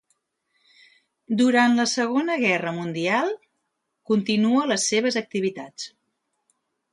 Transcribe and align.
Durant 1.41 1.75
la 1.79 1.85
Segona 1.91 2.37
Guerra 2.43 2.73
Mundial, 2.77 3.29
continua 4.13 4.65
les 4.73 4.89
seves 4.95 5.19
activitats. 5.23 5.87